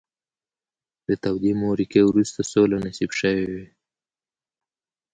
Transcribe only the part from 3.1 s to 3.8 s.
شوې وي.